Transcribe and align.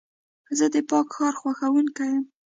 زه 0.57 0.65
د 0.73 0.75
پاک 0.89 1.07
ښار 1.15 1.33
غوښتونکی 1.41 2.07
یم. 2.13 2.23